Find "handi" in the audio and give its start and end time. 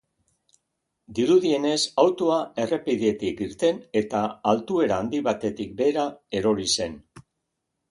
4.99-5.23